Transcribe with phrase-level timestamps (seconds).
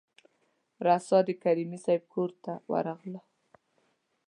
[0.87, 3.21] راسآ د کریمي صیب کورته ورغلو.